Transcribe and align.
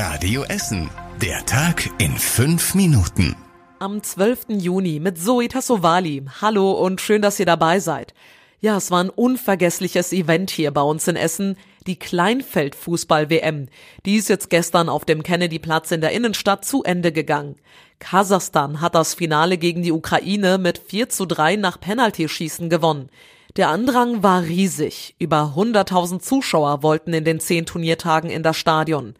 Radio 0.00 0.44
Essen. 0.44 0.88
Der 1.20 1.44
Tag 1.44 1.90
in 1.98 2.16
fünf 2.16 2.76
Minuten. 2.76 3.34
Am 3.80 4.00
12. 4.00 4.46
Juni 4.50 5.00
mit 5.00 5.18
Zoe 5.18 5.48
Tassovali. 5.48 6.22
Hallo 6.40 6.70
und 6.70 7.00
schön, 7.00 7.20
dass 7.20 7.40
ihr 7.40 7.46
dabei 7.46 7.80
seid. 7.80 8.14
Ja, 8.60 8.76
es 8.76 8.92
war 8.92 9.02
ein 9.02 9.10
unvergessliches 9.10 10.12
Event 10.12 10.52
hier 10.52 10.70
bei 10.70 10.82
uns 10.82 11.08
in 11.08 11.16
Essen, 11.16 11.56
die 11.88 11.98
Kleinfeldfußball-WM. 11.98 13.66
Die 14.06 14.14
ist 14.14 14.28
jetzt 14.28 14.50
gestern 14.50 14.88
auf 14.88 15.04
dem 15.04 15.24
Kennedy-Platz 15.24 15.90
in 15.90 16.00
der 16.00 16.12
Innenstadt 16.12 16.64
zu 16.64 16.84
Ende 16.84 17.10
gegangen. 17.10 17.56
Kasachstan 17.98 18.80
hat 18.80 18.94
das 18.94 19.14
Finale 19.14 19.58
gegen 19.58 19.82
die 19.82 19.90
Ukraine 19.90 20.58
mit 20.58 20.78
4 20.78 21.08
zu 21.08 21.26
3 21.26 21.56
nach 21.56 21.80
Penaltyschießen 21.80 22.70
gewonnen. 22.70 23.08
Der 23.56 23.68
Andrang 23.68 24.22
war 24.22 24.42
riesig. 24.42 25.16
Über 25.18 25.54
100.000 25.56 26.20
Zuschauer 26.20 26.84
wollten 26.84 27.12
in 27.12 27.24
den 27.24 27.40
zehn 27.40 27.66
Turniertagen 27.66 28.30
in 28.30 28.44
das 28.44 28.56
Stadion. 28.56 29.16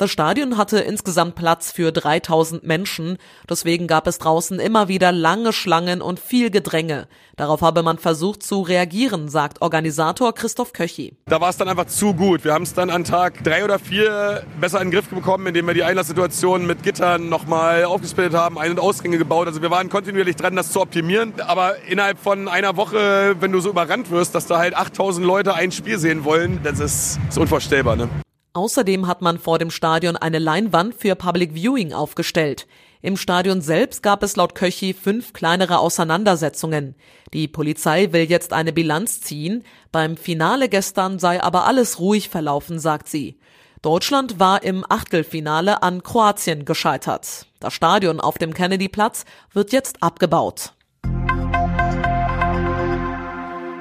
Das 0.00 0.10
Stadion 0.10 0.56
hatte 0.56 0.78
insgesamt 0.78 1.34
Platz 1.34 1.72
für 1.72 1.92
3000 1.92 2.64
Menschen, 2.64 3.18
deswegen 3.50 3.86
gab 3.86 4.06
es 4.06 4.16
draußen 4.16 4.58
immer 4.58 4.88
wieder 4.88 5.12
lange 5.12 5.52
Schlangen 5.52 6.00
und 6.00 6.18
viel 6.18 6.50
Gedränge. 6.50 7.06
Darauf 7.36 7.60
habe 7.60 7.82
man 7.82 7.98
versucht 7.98 8.42
zu 8.42 8.62
reagieren, 8.62 9.28
sagt 9.28 9.60
Organisator 9.60 10.34
Christoph 10.34 10.72
Köchi. 10.72 11.18
Da 11.26 11.42
war 11.42 11.50
es 11.50 11.58
dann 11.58 11.68
einfach 11.68 11.84
zu 11.84 12.14
gut. 12.14 12.44
Wir 12.44 12.54
haben 12.54 12.62
es 12.62 12.72
dann 12.72 12.88
an 12.88 13.04
Tag 13.04 13.44
drei 13.44 13.62
oder 13.62 13.78
vier 13.78 14.42
besser 14.58 14.80
in 14.80 14.88
den 14.88 14.94
Griff 14.94 15.10
bekommen, 15.10 15.46
indem 15.48 15.66
wir 15.66 15.74
die 15.74 15.84
Einlasssituation 15.84 16.66
mit 16.66 16.82
Gittern 16.82 17.28
nochmal 17.28 17.84
aufgesplittet 17.84 18.32
haben, 18.32 18.56
Ein- 18.56 18.70
und 18.70 18.80
Ausgänge 18.80 19.18
gebaut. 19.18 19.48
Also 19.48 19.60
wir 19.60 19.70
waren 19.70 19.90
kontinuierlich 19.90 20.36
dran, 20.36 20.56
das 20.56 20.72
zu 20.72 20.80
optimieren. 20.80 21.34
Aber 21.46 21.76
innerhalb 21.82 22.18
von 22.18 22.48
einer 22.48 22.78
Woche, 22.78 23.36
wenn 23.38 23.52
du 23.52 23.60
so 23.60 23.68
überrannt 23.68 24.10
wirst, 24.10 24.34
dass 24.34 24.46
da 24.46 24.56
halt 24.56 24.74
8000 24.74 25.26
Leute 25.26 25.52
ein 25.52 25.72
Spiel 25.72 25.98
sehen 25.98 26.24
wollen, 26.24 26.60
das 26.62 26.80
ist, 26.80 27.20
ist 27.28 27.36
unvorstellbar. 27.36 27.96
Ne? 27.96 28.08
Außerdem 28.52 29.06
hat 29.06 29.22
man 29.22 29.38
vor 29.38 29.58
dem 29.58 29.70
Stadion 29.70 30.16
eine 30.16 30.40
Leinwand 30.40 30.94
für 30.94 31.14
Public 31.14 31.54
Viewing 31.54 31.92
aufgestellt. 31.92 32.66
Im 33.00 33.16
Stadion 33.16 33.60
selbst 33.60 34.02
gab 34.02 34.22
es 34.22 34.36
laut 34.36 34.54
Köchi 34.54 34.92
fünf 34.92 35.32
kleinere 35.32 35.78
Auseinandersetzungen. 35.78 36.96
Die 37.32 37.46
Polizei 37.48 38.12
will 38.12 38.24
jetzt 38.24 38.52
eine 38.52 38.72
Bilanz 38.72 39.20
ziehen. 39.20 39.64
Beim 39.92 40.16
Finale 40.16 40.68
gestern 40.68 41.18
sei 41.18 41.42
aber 41.42 41.66
alles 41.66 42.00
ruhig 42.00 42.28
verlaufen, 42.28 42.78
sagt 42.78 43.08
sie. 43.08 43.38
Deutschland 43.82 44.38
war 44.38 44.62
im 44.62 44.84
Achtelfinale 44.86 45.82
an 45.82 46.02
Kroatien 46.02 46.64
gescheitert. 46.64 47.46
Das 47.60 47.72
Stadion 47.72 48.20
auf 48.20 48.36
dem 48.36 48.52
Kennedy-Platz 48.52 49.24
wird 49.52 49.72
jetzt 49.72 50.02
abgebaut. 50.02 50.74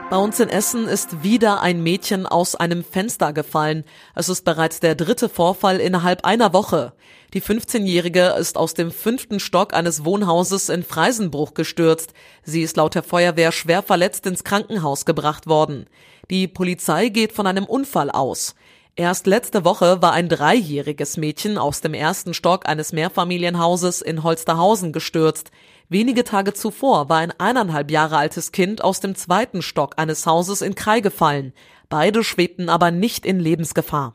Bei 0.09 0.17
uns 0.17 0.39
in 0.39 0.49
Essen 0.49 0.87
ist 0.87 1.21
wieder 1.21 1.61
ein 1.61 1.83
Mädchen 1.83 2.25
aus 2.25 2.55
einem 2.55 2.83
Fenster 2.83 3.31
gefallen. 3.31 3.83
Es 4.15 4.27
ist 4.27 4.43
bereits 4.43 4.79
der 4.79 4.95
dritte 4.95 5.29
Vorfall 5.29 5.79
innerhalb 5.79 6.25
einer 6.25 6.51
Woche. 6.51 6.93
Die 7.35 7.43
15-Jährige 7.43 8.35
ist 8.39 8.57
aus 8.57 8.73
dem 8.73 8.91
fünften 8.91 9.39
Stock 9.39 9.71
eines 9.71 10.05
Wohnhauses 10.05 10.69
in 10.69 10.81
Freisenbruch 10.81 11.53
gestürzt. 11.53 12.13
Sie 12.41 12.63
ist 12.63 12.75
laut 12.75 12.95
der 12.95 13.03
Feuerwehr 13.03 13.51
schwer 13.51 13.83
verletzt 13.83 14.25
ins 14.25 14.43
Krankenhaus 14.43 15.05
gebracht 15.05 15.45
worden. 15.45 15.85
Die 16.31 16.47
Polizei 16.47 17.09
geht 17.09 17.31
von 17.31 17.45
einem 17.45 17.65
Unfall 17.65 18.09
aus. 18.09 18.55
Erst 18.95 19.27
letzte 19.27 19.63
Woche 19.63 20.01
war 20.01 20.11
ein 20.11 20.27
dreijähriges 20.27 21.15
Mädchen 21.17 21.57
aus 21.57 21.81
dem 21.81 21.93
ersten 21.93 22.33
Stock 22.33 22.67
eines 22.67 22.91
Mehrfamilienhauses 22.91 24.01
in 24.01 24.23
Holsterhausen 24.23 24.91
gestürzt. 24.91 25.51
Wenige 25.87 26.23
Tage 26.23 26.53
zuvor 26.53 27.09
war 27.09 27.17
ein 27.17 27.33
eineinhalb 27.39 27.91
Jahre 27.91 28.17
altes 28.17 28.51
Kind 28.51 28.83
aus 28.83 28.99
dem 28.99 29.15
zweiten 29.15 29.61
Stock 29.61 29.93
eines 29.97 30.25
Hauses 30.25 30.61
in 30.61 30.75
Krai 30.75 30.99
gefallen. 30.99 31.53
Beide 31.87 32.23
schwebten 32.23 32.69
aber 32.69 32.91
nicht 32.91 33.25
in 33.25 33.39
Lebensgefahr. 33.39 34.13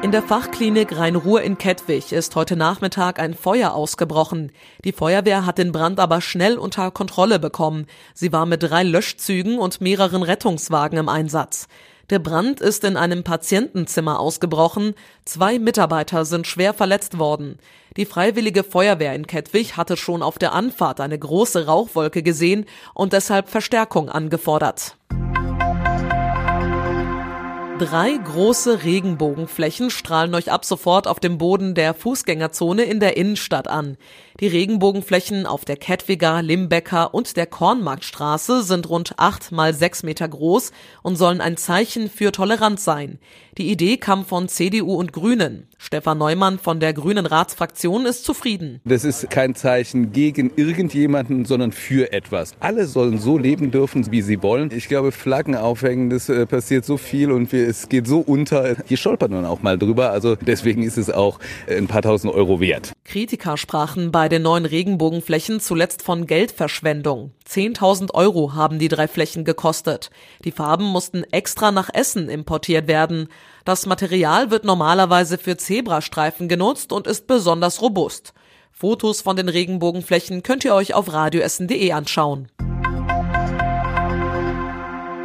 In 0.00 0.12
der 0.12 0.22
Fachklinik 0.22 0.96
Rhein-Ruhr 0.96 1.42
in 1.42 1.58
Kettwig 1.58 2.12
ist 2.12 2.36
heute 2.36 2.54
Nachmittag 2.54 3.18
ein 3.18 3.34
Feuer 3.34 3.74
ausgebrochen. 3.74 4.52
Die 4.84 4.92
Feuerwehr 4.92 5.44
hat 5.44 5.58
den 5.58 5.72
Brand 5.72 5.98
aber 5.98 6.20
schnell 6.20 6.56
unter 6.56 6.90
Kontrolle 6.90 7.38
bekommen. 7.38 7.86
Sie 8.14 8.32
war 8.32 8.46
mit 8.46 8.62
drei 8.62 8.84
Löschzügen 8.84 9.58
und 9.58 9.80
mehreren 9.80 10.22
Rettungswagen 10.22 10.98
im 10.98 11.08
Einsatz. 11.08 11.66
Der 12.10 12.18
Brand 12.18 12.62
ist 12.62 12.84
in 12.84 12.96
einem 12.96 13.22
Patientenzimmer 13.22 14.18
ausgebrochen. 14.18 14.94
Zwei 15.26 15.58
Mitarbeiter 15.58 16.24
sind 16.24 16.46
schwer 16.46 16.72
verletzt 16.72 17.18
worden. 17.18 17.58
Die 17.98 18.06
Freiwillige 18.06 18.64
Feuerwehr 18.64 19.14
in 19.14 19.26
Kettwig 19.26 19.76
hatte 19.76 19.98
schon 19.98 20.22
auf 20.22 20.38
der 20.38 20.52
Anfahrt 20.54 21.00
eine 21.00 21.18
große 21.18 21.66
Rauchwolke 21.66 22.22
gesehen 22.22 22.64
und 22.94 23.12
deshalb 23.12 23.50
Verstärkung 23.50 24.08
angefordert. 24.08 24.96
Drei 27.78 28.16
große 28.16 28.82
Regenbogenflächen 28.84 29.90
strahlen 29.90 30.34
euch 30.34 30.50
ab 30.50 30.64
sofort 30.64 31.06
auf 31.06 31.20
dem 31.20 31.38
Boden 31.38 31.74
der 31.74 31.94
Fußgängerzone 31.94 32.82
in 32.82 33.00
der 33.00 33.16
Innenstadt 33.16 33.68
an. 33.68 33.98
Die 34.40 34.46
Regenbogenflächen 34.46 35.46
auf 35.46 35.64
der 35.64 35.76
Kettwiger, 35.76 36.42
Limbecker 36.42 37.12
und 37.12 37.36
der 37.36 37.46
Kornmarktstraße 37.46 38.62
sind 38.62 38.88
rund 38.88 39.14
acht 39.16 39.50
mal 39.50 39.74
sechs 39.74 40.04
Meter 40.04 40.28
groß 40.28 40.70
und 41.02 41.16
sollen 41.16 41.40
ein 41.40 41.56
Zeichen 41.56 42.08
für 42.08 42.30
Toleranz 42.30 42.84
sein. 42.84 43.18
Die 43.58 43.68
Idee 43.72 43.96
kam 43.96 44.24
von 44.24 44.46
CDU 44.46 44.94
und 44.94 45.12
Grünen. 45.12 45.66
Stefan 45.78 46.18
Neumann 46.18 46.60
von 46.60 46.78
der 46.78 46.92
Grünen 46.92 47.26
Ratsfraktion 47.26 48.06
ist 48.06 48.24
zufrieden. 48.24 48.80
Das 48.84 49.02
ist 49.02 49.28
kein 49.30 49.56
Zeichen 49.56 50.12
gegen 50.12 50.52
irgendjemanden, 50.54 51.44
sondern 51.44 51.72
für 51.72 52.12
etwas. 52.12 52.52
Alle 52.60 52.86
sollen 52.86 53.18
so 53.18 53.38
leben 53.38 53.72
dürfen, 53.72 54.08
wie 54.12 54.22
sie 54.22 54.40
wollen. 54.42 54.70
Ich 54.72 54.86
glaube, 54.86 55.10
Flaggen 55.10 55.56
aufhängen, 55.56 56.10
das 56.10 56.28
äh, 56.28 56.46
passiert 56.46 56.84
so 56.84 56.96
viel 56.96 57.32
und 57.32 57.50
wir, 57.50 57.66
es 57.66 57.88
geht 57.88 58.06
so 58.06 58.20
unter. 58.20 58.76
Wir 58.86 58.96
stolpern 58.96 59.32
dann 59.32 59.44
auch 59.44 59.62
mal 59.62 59.76
drüber. 59.76 60.10
Also 60.10 60.36
deswegen 60.36 60.84
ist 60.84 60.96
es 60.96 61.10
auch 61.10 61.40
ein 61.68 61.88
paar 61.88 62.02
tausend 62.02 62.32
Euro 62.32 62.60
wert. 62.60 62.92
Kritiker 63.04 63.56
sprachen 63.56 64.12
bei 64.12 64.27
den 64.28 64.42
neuen 64.42 64.64
Regenbogenflächen 64.64 65.60
zuletzt 65.60 66.02
von 66.02 66.26
Geldverschwendung. 66.26 67.32
10.000 67.48 68.14
Euro 68.14 68.54
haben 68.54 68.78
die 68.78 68.88
drei 68.88 69.08
Flächen 69.08 69.44
gekostet. 69.44 70.10
Die 70.44 70.52
Farben 70.52 70.84
mussten 70.84 71.24
extra 71.24 71.72
nach 71.72 71.90
Essen 71.92 72.28
importiert 72.28 72.88
werden. 72.88 73.28
Das 73.64 73.86
Material 73.86 74.50
wird 74.50 74.64
normalerweise 74.64 75.38
für 75.38 75.56
Zebrastreifen 75.56 76.48
genutzt 76.48 76.92
und 76.92 77.06
ist 77.06 77.26
besonders 77.26 77.82
robust. 77.82 78.34
Fotos 78.70 79.22
von 79.22 79.36
den 79.36 79.48
Regenbogenflächen 79.48 80.42
könnt 80.42 80.64
ihr 80.64 80.74
euch 80.74 80.94
auf 80.94 81.12
radioessen.de 81.12 81.92
anschauen. 81.92 82.48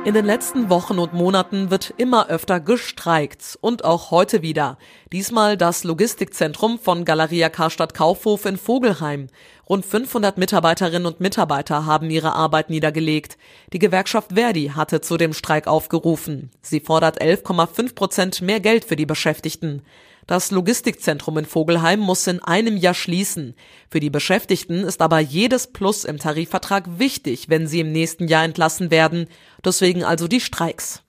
In 0.06 0.14
den 0.14 0.26
letzten 0.26 0.70
Wochen 0.70 1.00
und 1.00 1.14
Monaten 1.14 1.72
wird 1.72 1.94
immer 1.96 2.28
öfter 2.28 2.60
gestreikt 2.60 3.58
und 3.62 3.86
auch 3.86 4.12
heute 4.12 4.42
wieder. 4.42 4.78
Diesmal 5.14 5.56
das 5.56 5.86
Logistikzentrum 5.86 6.78
von 6.78 7.06
Galeria 7.06 7.48
Karstadt 7.48 7.94
Kaufhof 7.94 8.46
in 8.46 8.58
Vogelheim. 8.58 9.30
Rund 9.70 9.86
500 9.86 10.38
Mitarbeiterinnen 10.38 11.06
und 11.06 11.22
Mitarbeiter 11.22 11.86
haben 11.86 12.10
ihre 12.10 12.34
Arbeit 12.34 12.70
niedergelegt. 12.70 13.38
Die 13.72 13.80
Gewerkschaft 13.80 14.34
Verdi 14.34 14.74
hatte 14.76 15.00
zu 15.00 15.16
dem 15.16 15.32
Streik 15.32 15.68
aufgerufen. 15.68 16.52
Sie 16.62 16.82
fordert 16.82 17.22
11,5 17.22 17.96
Prozent 17.96 18.42
mehr 18.42 18.60
Geld 18.60 18.84
für 18.84 18.98
die 18.98 19.06
Beschäftigten. 19.06 19.84
Das 20.28 20.52
Logistikzentrum 20.52 21.38
in 21.38 21.46
Vogelheim 21.46 22.00
muss 22.00 22.26
in 22.28 22.42
einem 22.42 22.78
Jahr 22.78 22.94
schließen. 22.94 23.56
Für 23.90 24.00
die 24.00 24.10
Beschäftigten 24.10 24.84
ist 24.84 25.02
aber 25.02 25.20
jedes 25.20 25.68
Plus 25.68 26.06
im 26.06 26.18
Tarifvertrag 26.18 26.98
wichtig, 26.98 27.50
wenn 27.50 27.68
sie 27.68 27.82
im 27.82 27.92
nächsten 27.92 28.28
Jahr 28.28 28.46
entlassen 28.46 28.90
werden. 28.90 29.28
Deswegen 29.66 30.04
also 30.04 30.28
die 30.28 30.40
Streiks. 30.40 31.04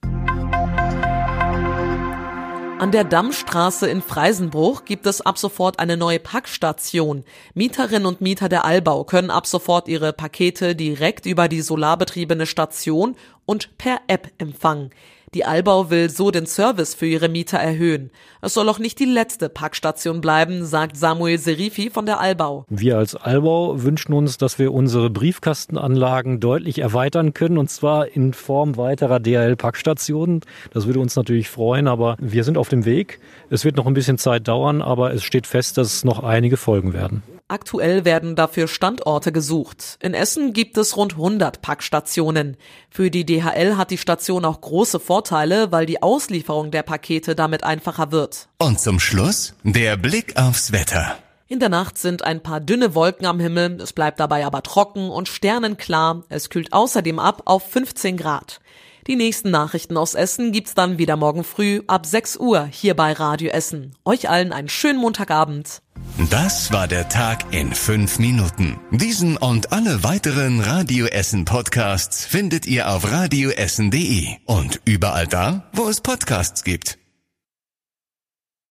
An 2.77 2.91
der 2.91 3.05
Dammstraße 3.05 3.87
in 3.87 4.01
Freisenbruch 4.01 4.83
gibt 4.83 5.05
es 5.05 5.21
ab 5.21 5.37
sofort 5.37 5.79
eine 5.79 5.95
neue 5.95 6.19
Packstation. 6.19 7.23
Mieterinnen 7.53 8.05
und 8.05 8.19
Mieter 8.19 8.49
der 8.49 8.65
Allbau 8.65 9.05
können 9.05 9.31
ab 9.31 9.47
sofort 9.47 9.87
ihre 9.87 10.11
Pakete 10.11 10.75
direkt 10.75 11.25
über 11.25 11.47
die 11.47 11.61
solarbetriebene 11.61 12.45
Station 12.45 13.15
und 13.45 13.77
per 13.77 14.01
App 14.07 14.29
empfangen. 14.39 14.91
Die 15.33 15.45
Allbau 15.45 15.89
will 15.89 16.09
so 16.09 16.31
den 16.31 16.45
Service 16.45 16.93
für 16.93 17.05
ihre 17.05 17.29
Mieter 17.29 17.57
erhöhen. 17.57 18.11
Es 18.41 18.53
soll 18.53 18.69
auch 18.69 18.79
nicht 18.79 18.99
die 18.99 19.05
letzte 19.05 19.49
Packstation 19.49 20.21
bleiben, 20.21 20.65
sagt 20.65 20.97
Samuel 20.97 21.37
Serifi 21.37 21.89
von 21.89 22.05
der 22.05 22.19
Allbau. 22.19 22.65
Wir 22.69 22.97
als 22.97 23.15
Allbau 23.15 23.81
wünschen 23.83 24.13
uns, 24.13 24.37
dass 24.37 24.59
wir 24.59 24.73
unsere 24.73 25.09
Briefkastenanlagen 25.09 26.39
deutlich 26.39 26.79
erweitern 26.79 27.33
können 27.33 27.57
und 27.57 27.69
zwar 27.69 28.07
in 28.07 28.33
Form 28.33 28.77
weiterer 28.77 29.19
DHL-Packstationen. 29.19 30.41
Das 30.71 30.85
würde 30.85 30.99
uns 30.99 31.15
natürlich 31.15 31.49
freuen, 31.49 31.87
aber 31.87 32.15
wir 32.19 32.43
sind 32.43 32.57
auf 32.57 32.69
dem 32.69 32.85
Weg. 32.85 33.19
Es 33.49 33.65
wird 33.65 33.75
noch 33.75 33.87
ein 33.87 33.93
bisschen 33.93 34.17
Zeit 34.17 34.47
dauern, 34.47 34.81
aber 34.81 35.13
es 35.13 35.23
steht 35.23 35.47
fest, 35.47 35.77
dass 35.77 36.03
noch 36.03 36.23
einige 36.23 36.57
folgen 36.57 36.93
werden. 36.93 37.23
Aktuell 37.47 38.05
werden 38.05 38.35
dafür 38.35 38.67
Standorte 38.67 39.31
gesucht. 39.31 39.99
In 40.01 40.15
Essen 40.15 40.51
gibt 40.51 40.79
es 40.79 40.97
rund 40.97 41.13
100 41.13 41.61
Packstationen. 41.61 42.57
Für 42.89 43.11
die 43.11 43.23
DHL 43.23 43.77
hat 43.77 43.91
die 43.91 43.99
Station 43.99 44.45
auch 44.45 44.61
große 44.61 44.99
Vorteile, 44.99 45.71
weil 45.71 45.85
die 45.85 46.01
Auslieferung 46.01 46.71
der 46.71 46.81
Pakete 46.81 47.35
damit 47.35 47.63
einfacher 47.63 48.11
wird. 48.11 48.47
Und 48.57 48.79
zum 48.79 48.99
Schluss 48.99 49.53
der 49.61 49.95
Blick 49.95 50.37
aufs 50.37 50.71
Wetter. 50.71 51.19
In 51.47 51.59
der 51.59 51.69
Nacht 51.69 51.99
sind 51.99 52.23
ein 52.23 52.41
paar 52.41 52.61
dünne 52.61 52.95
Wolken 52.95 53.27
am 53.27 53.39
Himmel, 53.39 53.79
es 53.79 53.93
bleibt 53.93 54.19
dabei 54.19 54.43
aber 54.43 54.63
trocken 54.63 55.11
und 55.11 55.29
sternenklar. 55.29 56.23
Es 56.29 56.49
kühlt 56.49 56.73
außerdem 56.73 57.19
ab 57.19 57.43
auf 57.45 57.69
15 57.69 58.17
Grad. 58.17 58.59
Die 59.07 59.15
nächsten 59.15 59.51
Nachrichten 59.51 59.97
aus 59.97 60.15
Essen 60.15 60.51
gibt's 60.51 60.73
dann 60.73 60.97
wieder 60.97 61.15
morgen 61.15 61.43
früh 61.43 61.83
ab 61.85 62.07
6 62.07 62.37
Uhr 62.37 62.65
hier 62.65 62.95
bei 62.95 63.13
Radio 63.13 63.51
Essen. 63.51 63.95
Euch 64.03 64.29
allen 64.29 64.51
einen 64.51 64.67
schönen 64.67 64.99
Montagabend. 64.99 65.83
Das 66.31 66.71
war 66.71 66.87
der 66.87 67.07
Tag 67.07 67.53
in 67.53 67.71
fünf 67.73 68.17
Minuten. 68.17 68.79
Diesen 68.89 69.37
und 69.37 69.71
alle 69.71 70.03
weiteren 70.03 70.59
Radio 70.59 71.05
Essen 71.05 71.45
Podcasts 71.45 72.25
findet 72.25 72.65
ihr 72.65 72.89
auf 72.89 73.11
radioessen.de 73.11 74.37
und 74.45 74.81
überall 74.85 75.27
da, 75.27 75.69
wo 75.73 75.87
es 75.87 76.01
Podcasts 76.01 76.63
gibt. 76.63 76.97